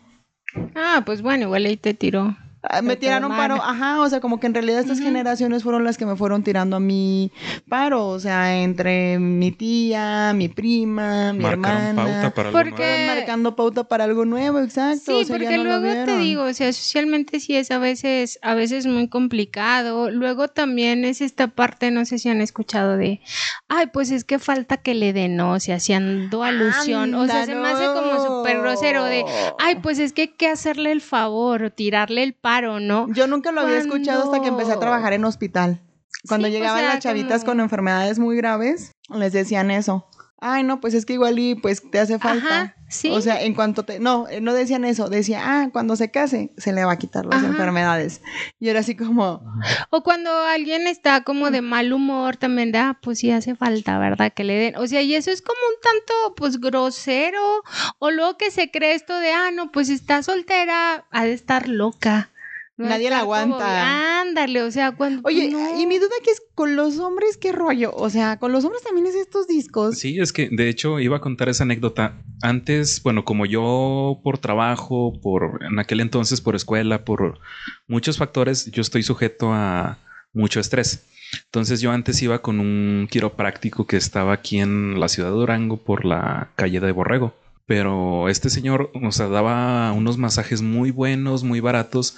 [0.76, 2.36] Ah, pues bueno, igual ahí te tiró.
[2.62, 5.98] Ah, Me tiraron paro, ajá, o sea, como que en realidad estas generaciones fueron las
[5.98, 7.32] que me fueron tirando a mi
[7.70, 12.04] paro, o sea, entre mi tía, mi prima, mi Marcaron hermana.
[12.22, 13.16] pauta para algo Porque- nuevo.
[13.16, 15.04] Marcando pauta para algo nuevo, exacto.
[15.06, 17.78] Sí, o sea, ya porque no luego te digo, o sea, socialmente sí es a
[17.78, 20.12] veces, a veces muy complicado.
[20.12, 23.22] Luego también es esta parte, no sé si han escuchado de,
[23.70, 25.54] ay, pues es que falta que le den, ¿no?
[25.54, 27.16] O sea, haciendo alusión.
[27.16, 29.26] o sea, se me hace como súper grosero de,
[29.60, 33.08] ay, pues es que hay que hacerle el favor, tirarle el paro, ¿no?
[33.14, 35.82] Yo nunca lo había escuchado hasta que empecé a trabajar en hospital.
[36.28, 40.08] Cuando Sí, o llegaban sea, las chavitas como- con enfermedades muy graves, les decían eso.
[40.42, 42.62] Ay, no, pues es que igual y pues te hace falta.
[42.62, 43.10] Ajá, sí.
[43.12, 44.00] O sea, en cuanto te...
[44.00, 45.10] No, eh, no decían eso.
[45.10, 47.48] Decía, ah, cuando se case, se le va a quitar las Ajá.
[47.48, 48.22] enfermedades.
[48.60, 49.42] Y era así como...
[49.90, 54.34] O cuando alguien está como de mal humor, también da, pues sí hace falta, ¿verdad?
[54.34, 54.76] Que le den.
[54.76, 57.64] O sea, y eso es como un tanto, pues, grosero.
[58.00, 61.68] O luego que se cree esto de, ah, no, pues está soltera, ha de estar
[61.68, 62.32] loca.
[62.80, 64.22] No Nadie la como- aguanta.
[64.22, 65.22] Ándale, o sea, cuando.
[65.26, 65.80] Oye, no.
[65.80, 67.92] y mi duda que es con los hombres, ¿qué rollo?
[67.94, 69.98] O sea, con los hombres también es estos discos.
[69.98, 72.22] Sí, es que de hecho iba a contar esa anécdota.
[72.42, 77.40] Antes, bueno, como yo por trabajo, por en aquel entonces por escuela, por
[77.88, 79.98] muchos factores, yo estoy sujeto a
[80.32, 81.06] mucho estrés.
[81.46, 85.78] Entonces yo antes iba con un quiropráctico que estaba aquí en la ciudad de Durango
[85.84, 87.34] por la calle de Borrego.
[87.66, 92.16] Pero este señor, o sea, daba unos masajes muy buenos, muy baratos.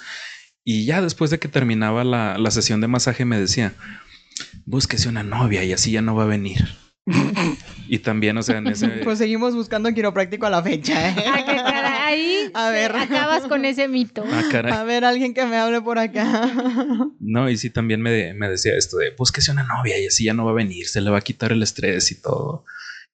[0.64, 3.72] Y ya después de que terminaba la, la sesión de masaje me decía,
[4.64, 6.76] búsquese una novia y así ya no va a venir.
[7.88, 8.86] y también, o sea, en ese...
[9.02, 11.16] Pues seguimos buscando quiropráctico a la fecha, ¿eh?
[11.26, 12.10] Ah,
[12.54, 12.94] A se- ver.
[12.94, 14.22] acabas con ese mito.
[14.30, 14.72] Ah, caray.
[14.72, 16.50] A ver, alguien que me hable por acá.
[17.18, 20.34] No, y sí también me, me decía esto de búsquese una novia y así ya
[20.34, 22.64] no va a venir, se le va a quitar el estrés y todo.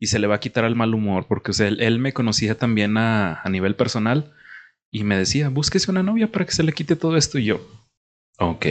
[0.00, 2.12] Y se le va a quitar el mal humor, porque o sea, él, él me
[2.12, 4.32] conocía también a, a nivel personal
[4.90, 7.38] y me decía, búsquese una novia para que se le quite todo esto.
[7.38, 7.60] Y yo,
[8.38, 8.66] ok.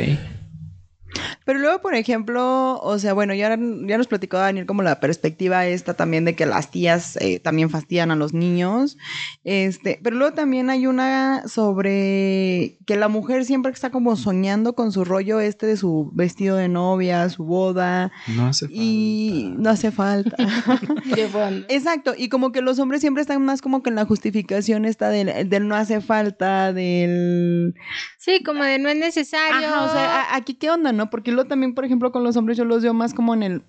[1.48, 5.66] Pero luego, por ejemplo, o sea, bueno, ya, ya nos platicó Daniel como la perspectiva
[5.66, 8.98] esta también de que las tías eh, también fastidian a los niños.
[9.46, 14.92] Este, pero luego también hay una sobre que la mujer siempre está como soñando con
[14.92, 18.84] su rollo este de su vestido de novia, su boda, No hace falta.
[18.84, 20.36] y no hace falta.
[21.70, 25.08] Exacto, y como que los hombres siempre están más como que en la justificación esta
[25.08, 27.74] del, del no hace falta, del...
[28.18, 29.70] Sí, como de no es necesario.
[29.70, 31.10] Ajá, o sea, aquí qué onda, ¿no?
[31.10, 33.64] Porque también, por ejemplo, con los hombres yo los veo más como en el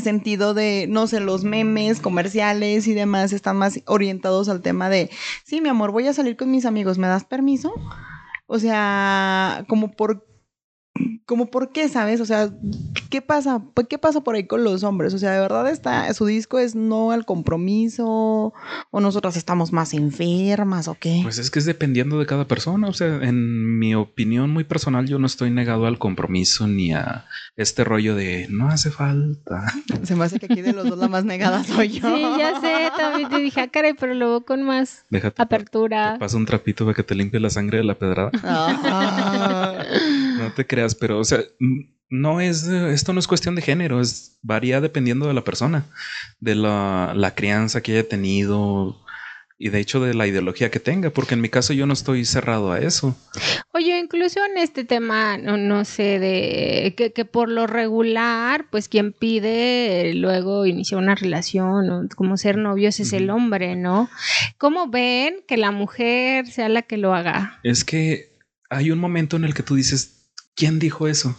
[0.00, 5.10] sentido de, no sé, los memes comerciales y demás están más orientados al tema de,
[5.44, 7.72] sí, mi amor, voy a salir con mis amigos, ¿me das permiso?
[8.46, 10.26] O sea, como por
[11.24, 12.20] como por qué, ¿sabes?
[12.20, 12.50] O sea,
[13.08, 13.62] ¿qué pasa?
[13.88, 15.14] ¿Qué pasa por ahí con los hombres?
[15.14, 18.52] O sea, de verdad está, su disco es no al compromiso,
[18.90, 21.20] o nosotras estamos más enfermas, o qué.
[21.22, 22.88] Pues es que es dependiendo de cada persona.
[22.88, 27.26] O sea, en mi opinión muy personal, yo no estoy negado al compromiso ni a
[27.56, 29.72] este rollo de no hace falta.
[30.02, 32.12] Se me hace que aquí de los dos la más negada soy yo.
[32.12, 35.40] Sí, ya sé, también te dije, ah, caray, pero luego con más Déjate.
[35.40, 36.14] apertura.
[36.14, 38.30] Te paso un trapito para que te limpie la sangre de la pedrada.
[38.42, 39.84] Ajá.
[40.50, 41.40] No te creas, pero, o sea,
[42.08, 45.86] no es, esto no es cuestión de género, es varía dependiendo de la persona,
[46.40, 49.00] de la, la crianza que haya tenido
[49.62, 52.24] y de hecho de la ideología que tenga, porque en mi caso yo no estoy
[52.24, 53.14] cerrado a eso.
[53.74, 58.88] Oye, incluso en este tema, no, no sé, de que, que por lo regular, pues
[58.88, 64.08] quien pide eh, luego iniciar una relación o como ser novios es el hombre, ¿no?
[64.56, 67.60] ¿Cómo ven que la mujer sea la que lo haga?
[67.62, 68.32] Es que
[68.70, 70.19] hay un momento en el que tú dices,
[70.60, 71.34] ¿quién dijo eso?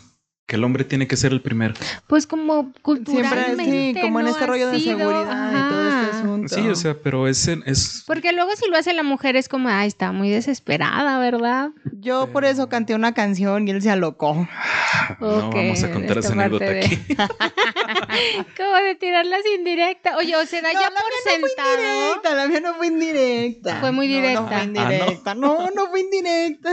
[0.48, 1.76] Que el hombre tiene que ser el primero.
[2.08, 4.32] Pues como Siempre culturalmente, sí, como en ¿no?
[4.32, 6.56] este rollo de sido, seguridad y todo este asunto.
[6.56, 8.04] Sí, o sea, pero es, es...
[8.08, 11.70] Porque luego si lo hace la mujer es como, ay, está muy desesperada, ¿verdad?
[12.00, 14.48] Yo por eso canté una canción y él se alocó.
[15.20, 17.00] No Ok, vamos a contar esa anécdota de- aquí.
[18.58, 20.16] como de tirarlas indirectas.
[20.18, 21.76] Oye, o se da No, ya la por mía no fue sentado.
[21.78, 23.80] indirecta, la mía no fue indirecta.
[23.80, 24.48] Fue muy No, No, directa.
[24.48, 24.82] fue Ah, ¿no?
[24.92, 25.36] indirecta.
[25.36, 26.70] no, no fue indirecta.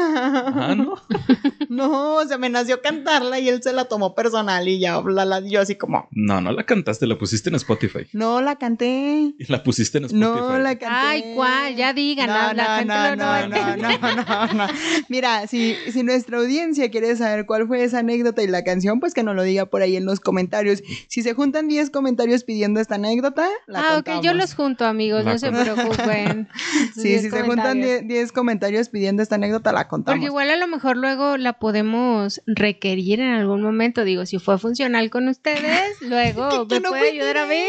[0.46, 0.94] Ah, ¿no?
[1.68, 5.24] No, o sea, me nació cantarla y él se la tomó personal y ya la,
[5.26, 8.06] la- yo así como, No, no la cantaste, la pusiste en Spotify.
[8.12, 9.07] no la canté.
[9.38, 10.24] Y la pusiste en Spotify.
[10.28, 10.86] No la canté.
[10.96, 11.76] Ay, ¿cuál?
[11.76, 14.66] Ya digan, la- la gente lo- no no, no, no, no.
[15.08, 19.14] Mira, si, si nuestra audiencia quiere saber cuál fue esa anécdota y la canción, pues
[19.14, 20.82] que nos lo diga por ahí en los comentarios.
[21.08, 25.24] Si se juntan 10 comentarios pidiendo esta anécdota, la ah, ok, yo los junto, amigos,
[25.24, 26.48] La no se preocupen.
[26.94, 27.84] Sí, si se juntan comentarios.
[27.86, 30.16] 10 10 comentarios pidiendo esta anécdota, la contamos.
[30.16, 34.04] Porque igual a lo mejor luego la podemos requerir en algún momento.
[34.04, 37.64] Digo, si fue funcional con ustedes, luego me no puede ayudar a mí.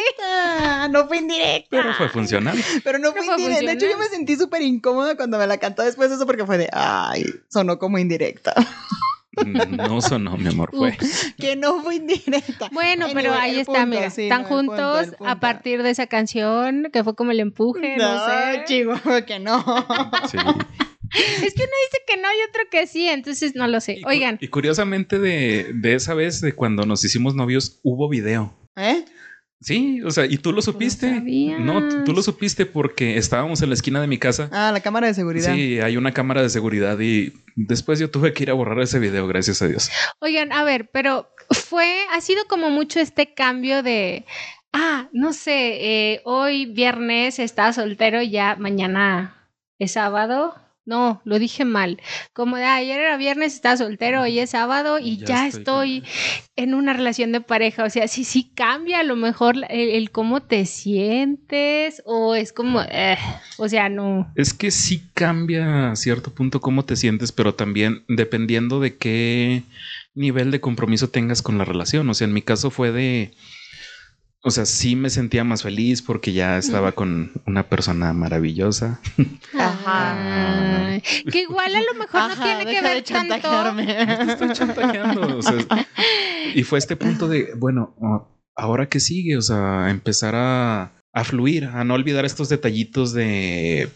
[0.92, 1.68] No fue indirecta.
[1.70, 2.58] Pero fue funcional.
[2.84, 3.66] Pero no fue indirecta.
[3.66, 6.46] De hecho, yo me sentí súper incómoda cuando me la cantó después de eso porque
[6.46, 8.54] fue de, ay, sonó como indirecta.
[9.70, 10.98] No sonó, mi amor, fue.
[11.38, 12.70] Que no fue indirecta.
[12.74, 14.10] Bueno, pero ahí está, punto, mira.
[14.10, 15.28] sí, Están no, punto, juntos punto.
[15.32, 18.64] a partir de esa canción, que fue como el empuje, no, sé.
[18.66, 19.64] Chihuahua, que no.
[20.30, 20.38] Sí.
[21.12, 23.94] Es que uno dice que no y otro que sí, entonces no lo sé.
[23.94, 28.08] Y cu- Oigan, Y curiosamente de, de esa vez, de cuando nos hicimos novios, hubo
[28.10, 28.54] video.
[28.76, 29.04] ¿Eh?
[29.62, 31.14] Sí, o sea, y tú lo supiste.
[31.16, 31.60] sabías.
[31.60, 34.50] No, tú- tú lo supiste porque estábamos en la esquina de mi casa.
[34.54, 35.54] Ah, la cámara de seguridad.
[35.54, 39.00] Sí, hay una cámara de seguridad y después yo tuve que ir a borrar ese
[39.00, 39.90] video, gracias a Dios.
[40.20, 44.26] Oigan, a ver, pero fue, ha sido como mucho este cambio de,
[44.72, 49.46] ah, no sé, eh, hoy viernes está soltero, ya mañana
[49.78, 50.56] es sábado.
[50.90, 52.02] No, lo dije mal.
[52.34, 55.98] Como de "Ah, ayer era viernes, está soltero, hoy es sábado y Ya ya, estoy
[56.00, 56.04] estoy,
[56.56, 57.84] en una relación de pareja.
[57.84, 62.52] O sea, sí, sí cambia a lo mejor el, el cómo te sientes o es
[62.54, 63.18] como, eh,
[63.60, 64.32] o sea, no.
[64.36, 69.62] Es que sí cambia a cierto punto cómo te sientes, pero también dependiendo de qué
[70.16, 72.10] nivel de compromiso tengas con la relación.
[72.10, 73.32] O sea, en mi caso fue de...
[74.42, 79.02] O sea, sí me sentía más feliz porque ya estaba con una persona maravillosa.
[79.60, 81.02] Ajá.
[81.30, 83.36] Que igual a lo mejor no tiene que deja de ver tanto.
[83.36, 84.06] chantajearme.
[84.26, 85.38] No estoy chantajeando.
[85.38, 85.88] o sea,
[86.56, 91.24] y fue este punto de, bueno, ah, ahora qué sigue, o sea, empezar a, a
[91.26, 93.90] fluir, a no olvidar estos detallitos de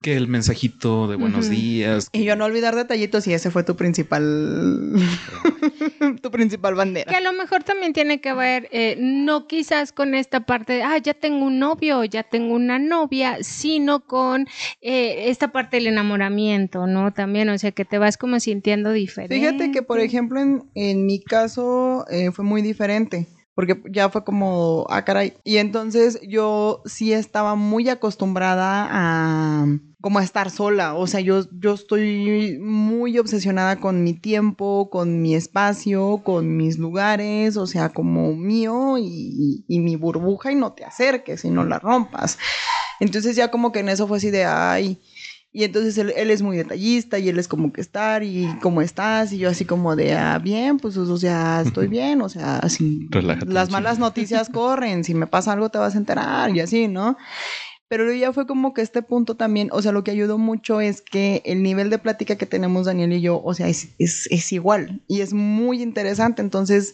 [0.00, 2.08] que el mensajito de buenos días.
[2.12, 4.92] Y yo no olvidar detallitos y ese fue tu principal...
[6.28, 7.10] tu principal bandera.
[7.10, 10.82] Que a lo mejor también tiene que ver, eh, no quizás con esta parte de,
[10.82, 14.46] ah, ya tengo un novio, ya tengo una novia, sino con
[14.80, 17.12] eh, esta parte del enamoramiento, ¿no?
[17.12, 19.34] También, o sea, que te vas como sintiendo diferente.
[19.34, 23.26] Fíjate que, por ejemplo, en, en mi caso eh, fue muy diferente.
[23.58, 25.34] Porque ya fue como, ah, caray.
[25.42, 29.66] Y entonces yo sí estaba muy acostumbrada a
[30.00, 30.94] como a estar sola.
[30.94, 36.78] O sea, yo, yo estoy muy obsesionada con mi tiempo, con mi espacio, con mis
[36.78, 41.64] lugares, o sea, como mío y, y mi burbuja y no te acerques y no
[41.64, 42.38] la rompas.
[43.00, 45.00] Entonces ya como que en eso fue así de, ay,
[45.50, 48.82] y entonces él, él es muy detallista y él es como que estar y cómo
[48.82, 52.58] estás y yo así como de, ah, bien, pues o sea, estoy bien, o sea,
[52.58, 56.60] así Relájate, las malas noticias corren, si me pasa algo te vas a enterar y
[56.60, 57.16] así, ¿no?
[57.88, 61.00] Pero ya fue como que este punto también, o sea, lo que ayudó mucho es
[61.00, 64.52] que el nivel de plática que tenemos Daniel y yo, o sea, es, es, es
[64.52, 66.42] igual y es muy interesante.
[66.42, 66.92] Entonces,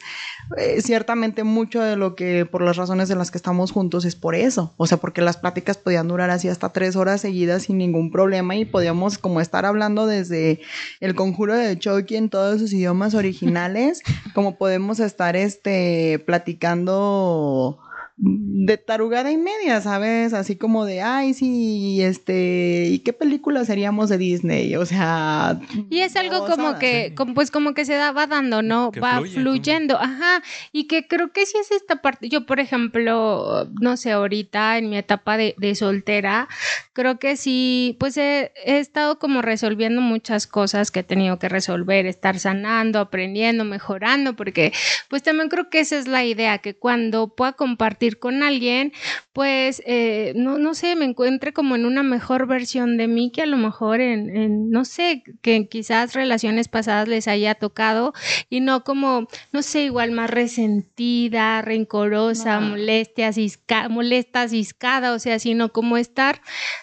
[0.56, 4.14] eh, ciertamente mucho de lo que, por las razones en las que estamos juntos, es
[4.14, 4.72] por eso.
[4.76, 8.54] O sea, porque las pláticas podían durar así hasta tres horas seguidas sin ningún problema
[8.54, 10.60] y podíamos como estar hablando desde
[11.00, 14.00] el conjuro de Chucky en todos sus idiomas originales,
[14.32, 17.80] como podemos estar este, platicando
[18.16, 20.34] de tarugada y media, ¿sabes?
[20.34, 24.76] Así como de, ay, sí, este, ¿y qué película seríamos de Disney?
[24.76, 25.58] O sea...
[25.90, 27.14] Y es algo como que, sí.
[27.16, 28.92] como, pues como que se da, va dando, ¿no?
[28.92, 30.42] Que va fluye, fluyendo, ajá.
[30.70, 32.28] Y que creo que sí es esta parte.
[32.28, 36.48] Yo, por ejemplo, no sé, ahorita en mi etapa de, de soltera,
[36.92, 41.48] creo que sí, pues he, he estado como resolviendo muchas cosas que he tenido que
[41.48, 44.72] resolver, estar sanando, aprendiendo, mejorando, porque
[45.08, 48.92] pues también creo que esa es la idea, que cuando pueda compartir con alguien,
[49.32, 53.42] pues, eh, no, no sé, me encuentre como en una mejor versión de mí que
[53.42, 58.12] a lo mejor en, en, no sé, que quizás relaciones pasadas les haya tocado
[58.50, 62.68] y no como, no sé, igual más resentida, rencorosa, No.
[62.70, 66.40] molestia, cisca- molesta, ciscada, o sea, sino como estar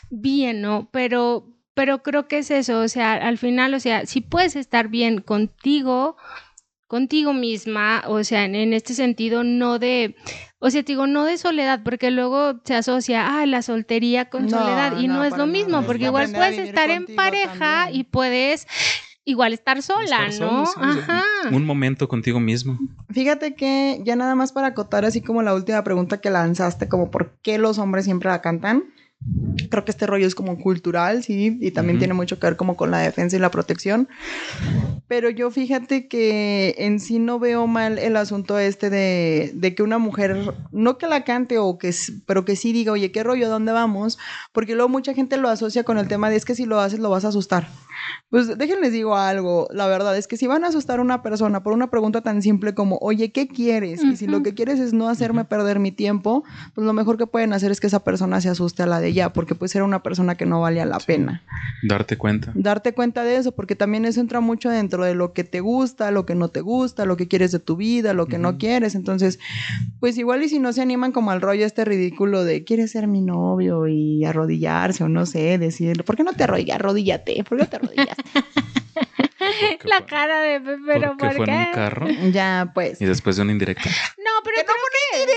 [0.09, 0.89] bien, ¿no?
[0.91, 4.87] Pero, pero creo que es eso, o sea, al final, o sea, si puedes estar
[4.89, 6.17] bien contigo,
[6.87, 10.15] contigo misma, o sea, en, en este sentido, no de,
[10.63, 14.45] O sea, te digo, no de soledad, porque luego se asocia, ah, la soltería con
[14.45, 14.99] No, soledad.
[14.99, 17.99] Y no, no, es lo mismo, porque igual a puedes estar en pareja también.
[17.99, 18.67] y puedes
[19.25, 20.65] igual estar sola, Estar ¿no?
[20.67, 20.99] solo, sí, sí.
[21.11, 21.23] Ajá.
[21.51, 22.77] Un momento contigo mismo.
[23.09, 27.09] Fíjate que ya nada más para acotar así como la última pregunta que lanzaste, como
[27.09, 28.83] por qué los hombres siempre la cantan.
[29.69, 31.99] Creo que este rollo es como cultural, sí, y también Ujú.
[31.99, 34.09] tiene mucho que ver como con la defensa y la protección.
[35.07, 39.83] Pero yo fíjate que en sí no veo mal el asunto este de, de que
[39.83, 41.93] una mujer, no que la cante o que,
[42.25, 43.47] pero que sí diga, oye, ¿qué rollo?
[43.47, 44.17] ¿A dónde vamos?
[44.53, 46.99] Porque luego mucha gente lo asocia con el tema de es que si lo haces
[46.99, 47.67] lo vas a asustar.
[48.29, 51.61] Pues déjenles digo algo, la verdad es que si van a asustar a una persona
[51.61, 54.01] por una pregunta tan simple como, oye, ¿qué quieres?
[54.05, 57.27] Y si lo que quieres es no hacerme perder mi tiempo, pues lo mejor que
[57.27, 59.83] pueden hacer es que esa persona se asuste a la de ella, porque pues era
[59.83, 61.43] una persona que no valía la pena.
[61.83, 62.51] Darte cuenta.
[62.55, 66.11] Darte cuenta de eso, porque también eso entra mucho dentro de lo que te gusta,
[66.11, 68.95] lo que no te gusta, lo que quieres de tu vida, lo que no quieres.
[68.95, 69.39] Entonces,
[69.99, 73.07] pues igual y si no se animan como al rollo este ridículo de quieres ser
[73.07, 76.75] mi novio y arrodillarse o no sé, decir, ¿por qué no te arrodillas?
[76.75, 78.23] Arrodíllate, ¿por qué no te arrodillaste?
[79.85, 81.71] La cara de Pepe, pero porque ¿por fue en un qué?
[81.73, 83.01] carro ya, pues.
[83.01, 83.89] y después de una indirecta.
[84.17, 85.31] No, pero ¡Que no creo que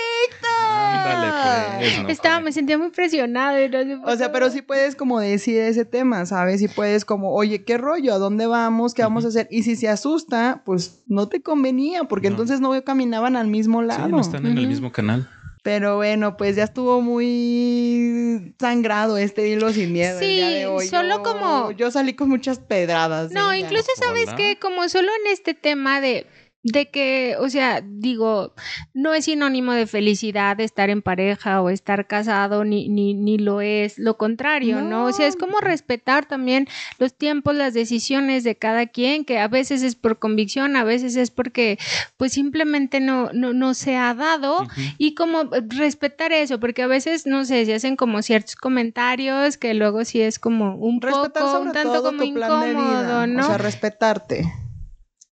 [0.96, 2.02] Ándale, pues.
[2.02, 3.62] no, estaba, me sentía muy presionada.
[3.62, 4.32] y no sé O sea, qué.
[4.32, 6.62] pero sí puedes como decir ese tema, ¿sabes?
[6.62, 8.14] Y puedes como, oye, ¿qué rollo?
[8.14, 8.94] ¿A dónde vamos?
[8.94, 9.48] ¿Qué vamos a hacer?
[9.50, 12.34] Y si se asusta, pues no te convenía, porque No.
[12.34, 14.08] entonces no caminaban al mismo Sí, lado.
[14.08, 14.68] no están en el Ujú.
[14.68, 15.28] mismo canal.
[15.64, 20.66] Pero bueno, pues ya estuvo muy sangrado este hilo sin miedo el día Sí, de
[20.66, 20.86] hoy.
[20.88, 23.30] solo Yo- como- Yo salí con muchas pedradas.
[23.32, 24.36] No, incluso sabes Hola.
[24.36, 26.26] que como solo en este tema de
[26.64, 28.54] de que, o sea, digo,
[28.94, 33.60] no es sinónimo de felicidad estar en pareja o estar casado, ni, ni, ni lo
[33.60, 35.04] es, lo contrario, ¿no?
[35.04, 36.66] O sea, es como respetar también
[36.98, 41.16] los tiempos, las decisiones de cada quien, que a veces es por convicción, a veces
[41.16, 41.78] es porque
[42.16, 44.66] pues simplemente no, no, no se ha dado.
[44.96, 49.74] Y como respetar eso, porque a veces, no sé, se hacen como ciertos comentarios que
[49.74, 53.26] luego sí es como un Respetar poco, un tanto como tu plan de incómodo, vida.
[53.26, 53.42] ¿no?
[53.42, 54.50] O sea, respetarte.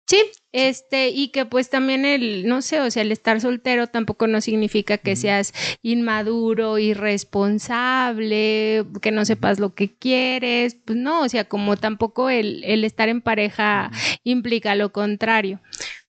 [0.07, 4.27] Sí, este, y que pues también el, no sé, o sea, el estar soltero tampoco
[4.27, 11.29] no significa que seas inmaduro, irresponsable, que no sepas lo que quieres, pues no, o
[11.29, 13.91] sea, como tampoco el, el estar en pareja
[14.25, 15.61] implica lo contrario.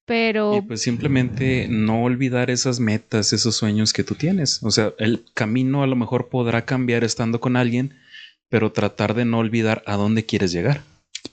[0.05, 4.61] Pero Y pues simplemente no olvidar esas metas, esos sueños que tú tienes.
[4.63, 7.95] O sea, el camino a lo mejor podrá cambiar estando con alguien,
[8.49, 10.81] pero tratar de no olvidar a dónde quieres llegar.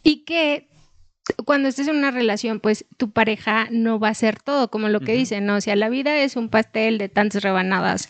[0.05, 0.70] Y que
[1.45, 5.01] cuando estés en una relación, pues tu pareja no va a ser todo, como lo
[5.01, 5.21] que Ujú.
[5.21, 5.57] dicen, ¿no?
[5.57, 8.09] O sea, la vida es un pastel de tantas rebanadas.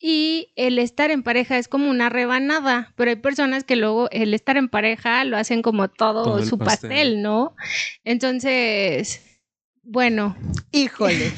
[0.00, 4.34] Y el estar en pareja es como una rebanada, pero hay personas que luego el
[4.34, 6.90] estar en pareja lo hacen como todo, su pastel.
[6.90, 7.22] pastel.
[7.22, 7.54] ¿no?
[8.04, 9.31] Entonces,
[9.84, 10.36] bueno,
[10.74, 11.30] Híjole,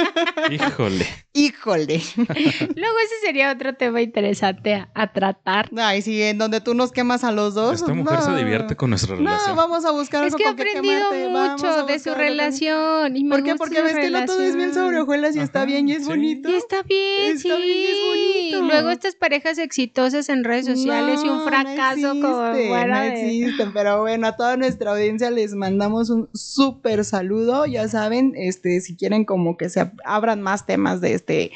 [0.50, 1.06] Híjole.
[1.32, 2.02] híjole.
[2.16, 5.70] luego ese sería otro tema interesante a, a tratar.
[5.76, 7.76] Ay, sí, en donde tú nos quemas a los dos.
[7.76, 8.36] Esta mujer se no.
[8.36, 9.56] divierte con nuestra No, relación.
[9.56, 11.32] vamos a buscar Es algo que he que aprendido quemarte.
[11.32, 13.16] Vamos a mucho de su relación.
[13.16, 13.54] Y me ¿Por qué?
[13.54, 15.02] Porque ves que no todo es bien sobre relación.
[15.02, 16.08] hojuelas y está bien y es sí.
[16.08, 16.48] bonito.
[16.50, 17.62] Y está bien, Está sí.
[17.62, 18.62] bien y es bonito.
[18.74, 23.00] Luego estas parejas exitosas en redes sociales y un No, fracaso no como fuera no
[23.02, 23.40] de...
[23.40, 28.80] existen, pero bueno, a toda nuestra audiencia les mandamos un súper saludo, ya saben, este,
[28.80, 31.50] si quieren como que se ab- abran más temas de este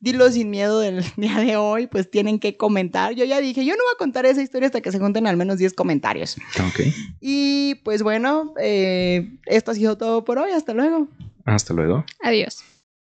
[0.00, 3.14] Dilo sin miedo del día de hoy, pues tienen que comentar.
[3.14, 5.36] Yo ya dije, yo no voy a contar esa historia hasta que se junten al
[5.36, 6.36] menos 10 comentarios.
[6.60, 6.80] Ok.
[7.20, 11.08] Y pues bueno, eh, esto ha sido todo por hoy, hasta luego.
[11.44, 12.04] Hasta luego.
[12.22, 12.62] Adiós.